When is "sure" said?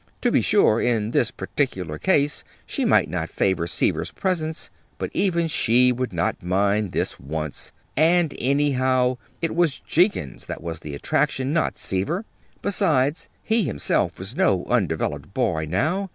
0.41-0.81